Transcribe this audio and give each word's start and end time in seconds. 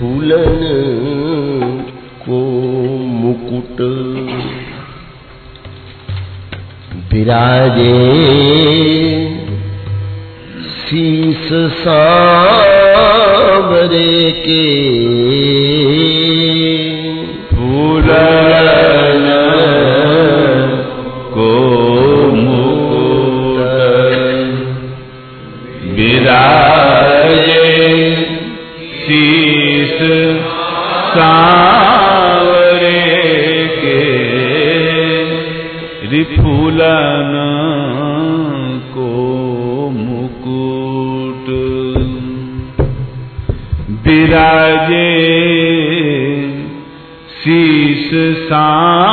फूलन 0.00 0.54
को 2.20 2.38
मुकुट। 3.08 3.80
विराजे 7.12 7.98
शीस 10.70 11.48
के 14.46 14.64
सांवरे 31.14 33.00
के 33.76 34.02
रिफूलन 36.06 37.32
को 38.94 39.08
मुकुट। 39.90 41.46
विराजे 44.06 45.10
शीस 47.40 48.10
सांवरे 48.48 49.09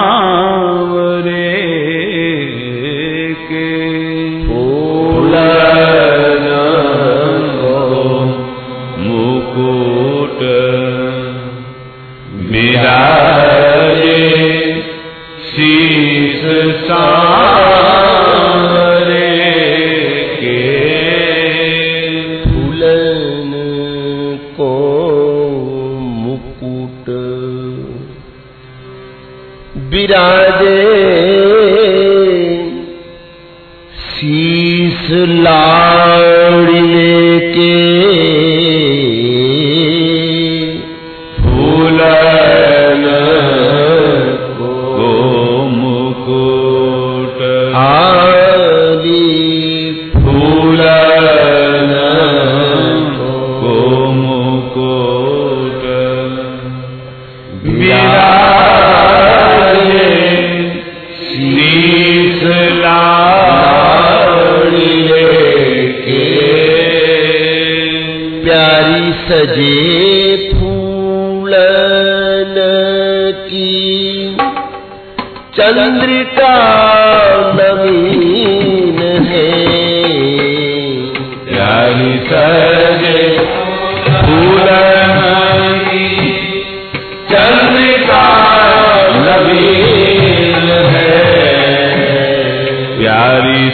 Yeah. 30.08 30.37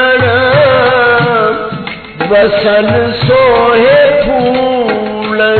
वसन 2.31 3.11
सोहे 3.11 3.42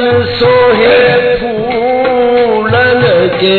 सोहे 0.00 0.98
फूलन 1.40 3.02
के 3.40 3.56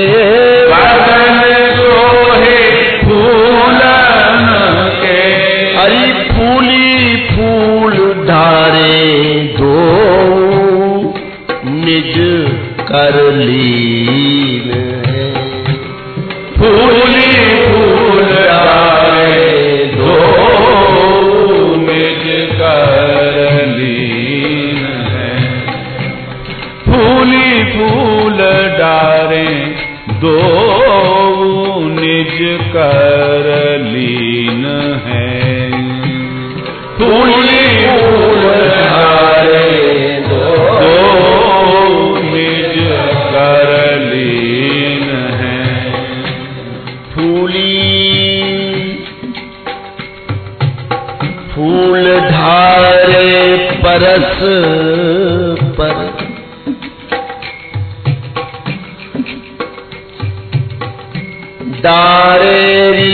डारेरी 61.84 63.14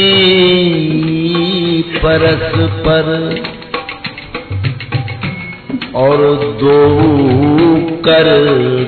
परस 1.96 2.44
पर 2.86 3.08
और 5.96 6.18
दो 6.62 6.76
कर 8.06 8.28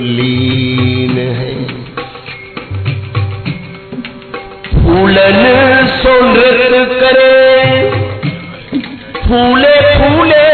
लीन 0.02 1.18
है। 1.30 1.56
फूलन 4.74 5.42
सो 5.96 6.16
करे, 6.94 7.92
फूले 9.28 9.76
फूले 9.98 10.48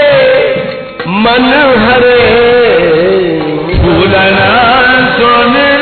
मन 1.18 1.50
हरे। 1.78 2.22
फूलन 3.78 4.40
सुन 5.20 5.77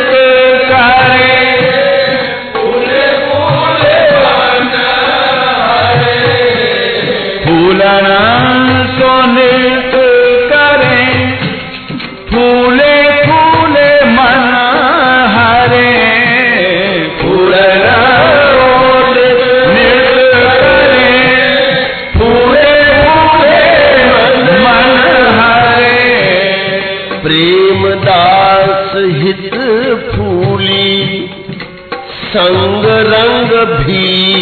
भी 33.88 34.35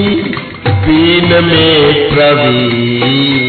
बीन 0.85 1.43
में 1.43 2.09
प्रवीण। 2.09 3.46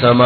सम 0.00 0.20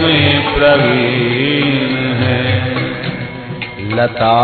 में 0.00 0.54
प्रवीण 0.54 1.74
है। 2.20 2.44
लता 3.96 4.36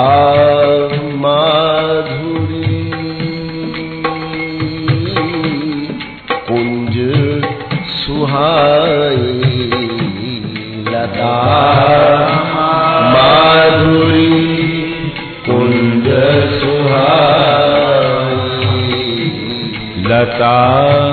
के 20.42 21.11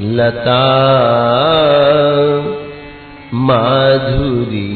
लता 0.00 0.62
माधुरी। 3.34 4.75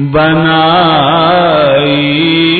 बनाई। 0.00 2.59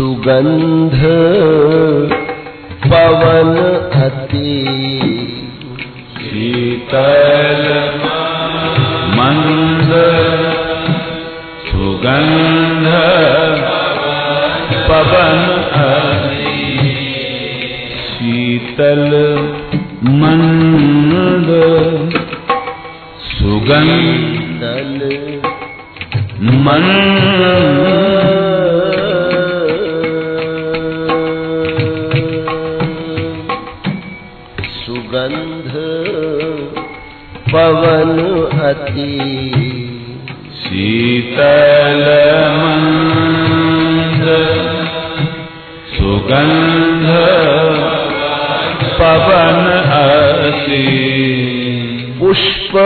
सुगन्ध 0.00 1.00
पवन 2.84 3.56
अति। 4.02 4.64
शीतल 6.20 7.64
मन्द 9.18 9.90
सुगन्ध 11.70 12.88
पवन 14.88 15.42
अति। 15.84 16.88
शीतल 18.08 19.04
मन्द 20.04 21.48
सुगन्धल 23.20 25.00
मन्द 26.42 27.79
सखी 38.70 39.50
शीतल 40.56 42.04
सुगंध 45.94 47.08
पवन 48.98 49.66
हसी 49.90 50.84
पुष्प 52.20 52.76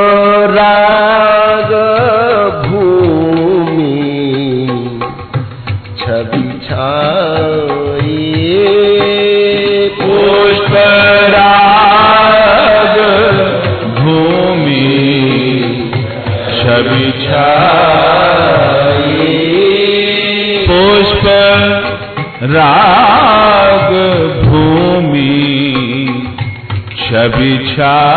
ईशा 27.74 28.13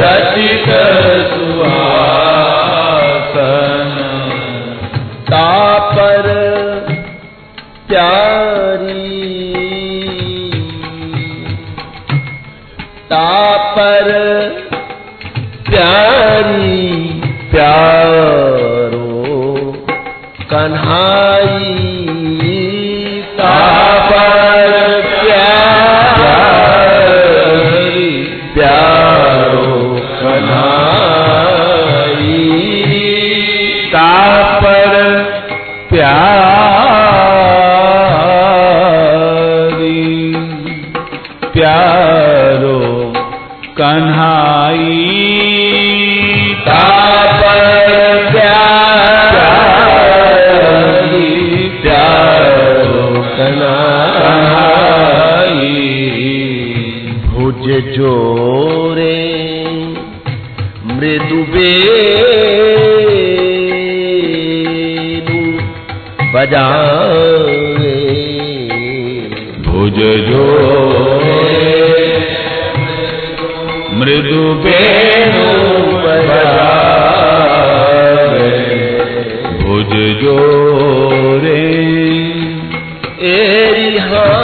Satita 0.00 1.39
ਭੁਜ 69.64 69.98
ਜੋ 70.28 70.44
ਮ੍ਰਿਦੁ 73.92 74.54
ਪੇਨੂ 74.54 75.48
ਪਰਾਵੇ 75.92 76.68
ਭੁਜ 79.62 79.94
ਜੋ 80.22 80.36
ਰੇ 81.42 81.62
ਏਰੀ 83.22 83.98
ਹਾਂ 83.98 84.39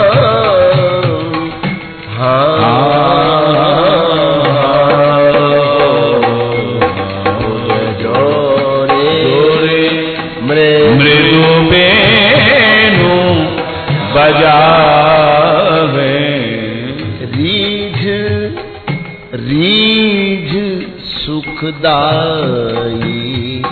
दाई 21.84 23.62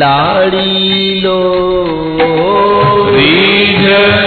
लाड़ी 0.00 1.20
लो 1.20 1.38
रीझ 3.14 4.21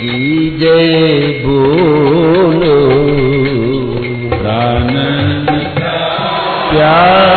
की 0.00 0.50
जय 0.58 1.28
बोलो 1.44 2.76
प्राण 4.34 4.92
प्यार 6.70 7.27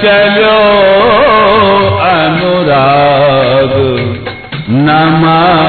चलो 0.01 0.59
अनुराग 2.09 3.73
नमा। 4.69 5.68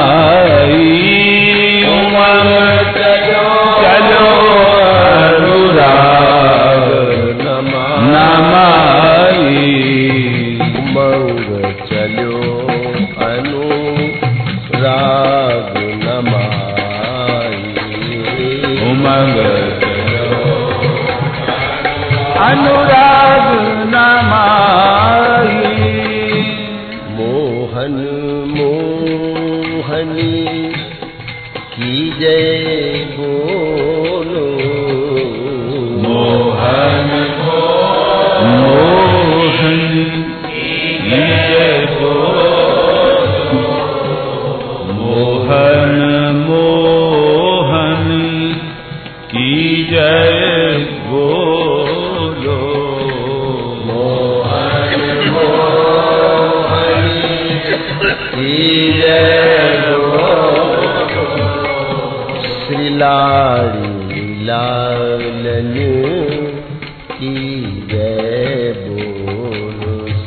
लाड़ी 63.01 64.23
लालन 64.47 65.75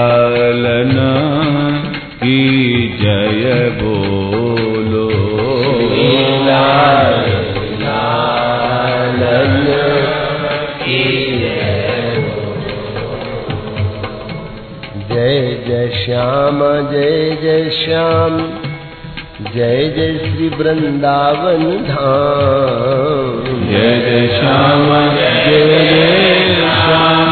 श्याम 16.01 16.59
जय 16.93 17.37
जय 17.43 17.71
श्याम 17.71 18.37
जय 19.55 19.85
जय 19.97 20.19
श्री 20.19 20.49
वृंदावन 20.49 21.63
धाम। 21.89 23.45
जय 23.71 23.93
जय 24.01 24.27
श्याम 24.29 24.87
जय 25.17 25.37
जय 25.47 26.55
श्याम 26.55 27.31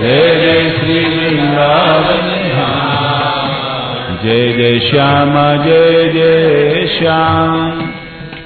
जय 0.00 0.28
जय 0.42 0.70
श्री 0.78 1.00
वृंदावन 1.04 2.30
धाम 2.54 4.16
जय 4.24 4.52
जय 4.52 4.78
श्याम 4.90 5.34
जय 5.64 6.08
जय 6.12 6.86
श्याम 6.98 7.77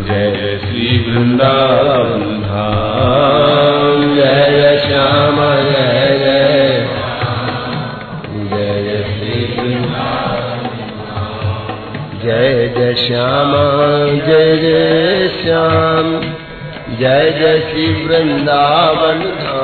जय 0.09 0.26
जय 0.32 0.59
श्री 0.64 0.88
वृंदावन 1.04 2.24
धाम 2.42 4.02
जय 4.16 4.50
जय 8.50 8.74
जय 8.82 9.02
श्री 9.12 9.40
वृंदावन 9.54 10.68
जय 12.24 12.68
जय 12.76 12.94
श्याम 13.06 13.54
जय 14.26 14.56
जय 14.56 15.28
श्याम 15.42 16.12
जय 17.00 17.30
जय 17.38 17.59
श्री 17.70 17.92
वृंदावन 18.04 19.24
धाम 19.40 19.56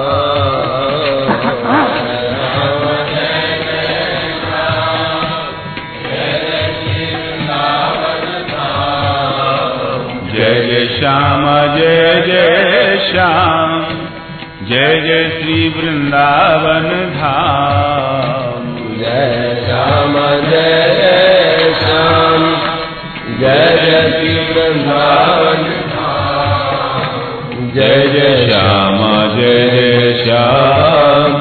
श्याम, 11.02 11.44
जय 11.76 12.22
जय 12.26 12.98
श्याम, 13.10 13.70
जय 14.66 15.00
जय 15.00 15.30
श्री 15.30 15.68
वृंदावन 15.68 16.84
धाम। 17.14 18.76
जय 18.98 19.56
श्याम, 19.66 20.12
जय 20.50 20.84
जय 20.98 21.74
श्याम, 21.74 22.44
जय 23.40 23.66
जय 23.82 24.12
श्री 24.12 24.36
वृंदावन 24.38 25.64
जय 27.74 28.08
जय 28.08 28.46
श्याम, 28.46 28.98
जय 29.36 29.68
जय 29.70 30.24
श्याम, 30.24 31.34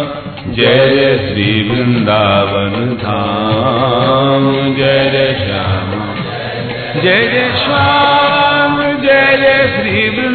जय 0.54 0.90
जय 0.90 1.18
श्री 1.28 1.70
वृंदावन 1.70 2.98
धाम। 3.02 4.52
जय 4.76 5.10
जय 5.12 5.34
श्याम, 5.46 5.92
जय 7.02 7.28
जय 7.28 7.52
श्याम। 7.58 8.31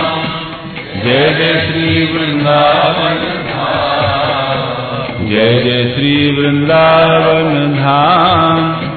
जय 1.02 1.30
जय 1.30 1.67
श्री 1.67 2.17
वृंदावन 2.17 3.26
धाम। 3.47 5.28
जय 5.28 5.62
जय 5.63 5.93
श्री 5.95 6.32
वृंदावन 6.32 7.73
धाम। 7.73 8.88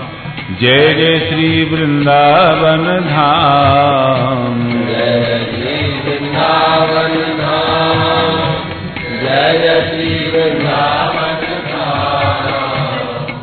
जय 0.60 0.94
जय 0.94 1.18
श्री 1.18 1.64
वृंदावन 1.64 3.00
धाम। 3.00 4.70
जय 4.86 5.69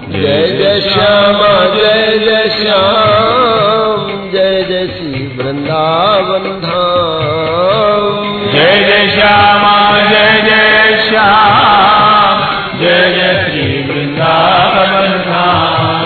जय 0.10 0.48
जय 0.48 0.82
श्याम, 0.82 1.38
जय 1.76 2.18
जय 2.18 2.50
श्याम, 2.50 4.32
जय 4.32 4.64
जय 4.64 4.88
श्री 4.88 5.22
वृंदावन 5.38 6.46
धाम। 6.62 8.14
जय 8.52 8.74
जय 8.88 9.08
श्यामा, 9.10 9.76
जय 10.02 10.42
जय 10.42 10.98
श्याम, 11.10 12.38
जय 12.80 13.02
जय 13.16 13.34
श्री 13.44 13.68
वृंदावन 13.84 15.12
धाम। 15.32 15.98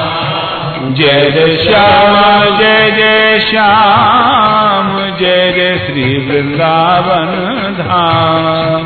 जय 0.94 1.32
जय 1.32 1.58
श्यामा, 1.63 2.60
जय 2.60 2.91
जय 2.91 3.39
श्याम, 3.39 4.98
जय 5.20 5.52
जय 5.52 5.78
श्री 5.78 6.28
वृंदावन 6.28 7.32
धाम। 7.80 8.81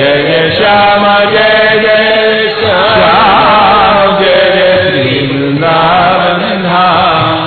जय 0.00 0.22
जय 0.26 0.50
श्यामा 0.56 1.14
जय 1.32 1.80
जय 1.80 2.46
श्याम 2.58 4.20
जय 4.20 4.38
जय 4.54 4.70
श्री 4.84 5.26
वृंदावन 5.32 6.62
धाम 6.62 7.42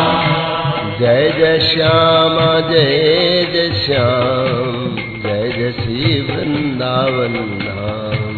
जय 0.99 1.31
जय 1.37 1.57
श्याम 1.67 2.37
जय 2.69 3.45
जय 3.53 3.69
श्याम 3.85 4.95
जय 5.23 5.49
जय 5.57 5.71
श्री 5.79 6.21
धाम 7.69 8.37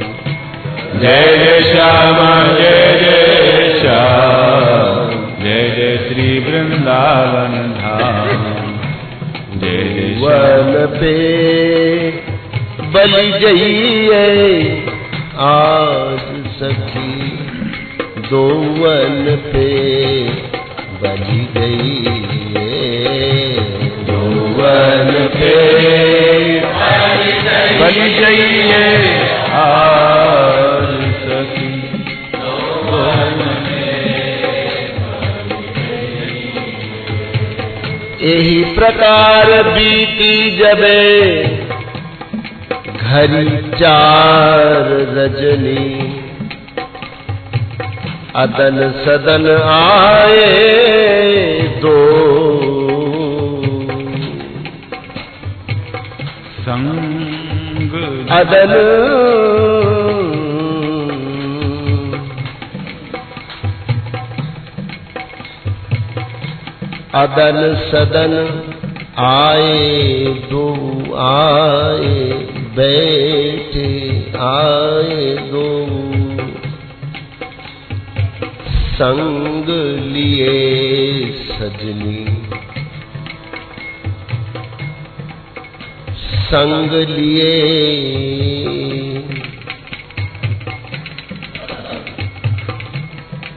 जय 1.01 1.25
जय 1.43 1.61
श्याम 1.71 2.19
जय 2.57 2.79
जय 3.01 3.79
श्याम 3.81 5.09
जय 5.43 5.69
जय 5.77 5.97
श्री 6.07 6.27
वृंदावन 6.47 7.57
धाम 7.81 8.29
जय 9.59 9.83
जय 9.95 10.13
श्याम। 10.13 10.23
वन 10.23 10.85
पे 10.99 11.13
बलि 13.13 13.31
जइए 13.39 14.21
आज 15.47 16.21
सखी 16.59 17.11
दो 18.29 18.41
वन 18.79 19.25
पे 19.51 19.67
बलि 21.03 21.43
गई 21.57 21.99
दो 24.09 24.21
वन 24.59 25.11
पे 25.35 25.53
बलि 27.81 28.09
जइए 28.19 28.81
आज 29.61 30.97
सखी 31.27 31.73
यही 38.27 38.63
प्रकार 38.75 39.51
बीती 39.73 40.33
जबे 40.57 41.54
घरी 43.15 43.57
चार 43.79 44.87
रजनी। 45.17 45.83
अदन 48.35 48.77
सदन 49.05 49.45
आए 49.65 50.49
दो। 51.81 51.95
संग 56.59 57.93
अदन 58.31 58.73
अदन 67.15 67.61
सदन 67.91 68.35
आए 69.19 70.25
दो 70.51 70.67
आए 71.17 72.44
बैठे 72.75 74.19
आए 74.37 75.35
दो। 75.37 75.85
संग 78.69 79.69
लिए 80.03 81.31
सजनी। 81.31 82.25
संग 86.19 86.91
लिए 86.91 87.53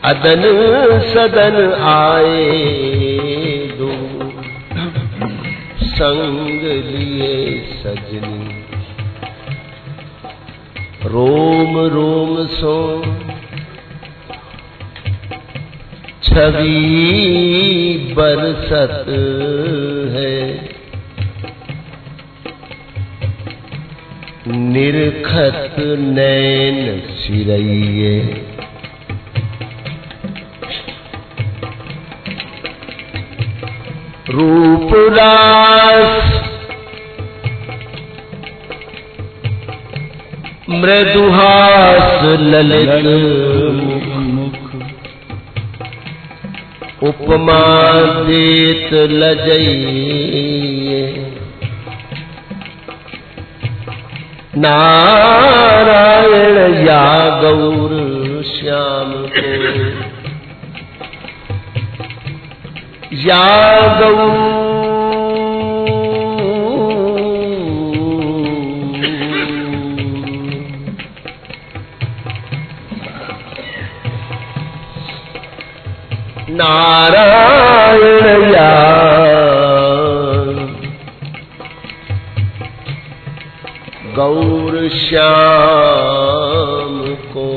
अदन 0.05 0.43
सदन 1.01 1.73
आए 1.73 2.59
दो। 3.79 3.93
संग 5.85 6.63
लिए 6.63 7.61
सजनी 7.65 8.58
रोम 11.09 11.79
रोम 11.79 12.47
सो। 12.47 13.03
छवि 16.23 18.15
बरसत 18.17 19.05
है। 20.15 20.35
निरखत 24.49 25.77
नैन 25.99 27.01
सिरइए 27.01 28.45
रूप 34.31 34.91
रास 34.95 36.48
मृदुहास 40.71 42.25
ललित 42.41 43.07
मुख 44.25 44.75
उपमा 47.03 47.61
देत 48.27 48.93
लजइए 49.13 51.01
नारायण 54.57 56.57
या 56.87 57.07
गौर 57.43 57.93
श्याम 58.43 59.13
को। 59.13 59.53
या 63.15 63.47
गौर 64.01 64.68
नारायण 76.61 78.53
या 78.53 78.69
गौर 84.17 84.77
श्याम 84.93 86.95
को 87.33 87.49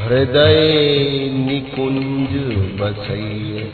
हृदय 0.00 0.58
निकुंज 1.36 2.34
बसैये 2.80 3.64